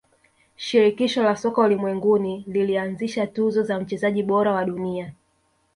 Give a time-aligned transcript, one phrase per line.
[0.55, 5.13] shirikisho la soka ulimwenguni lilianzisha tuzo za mchezaji bora wa dunia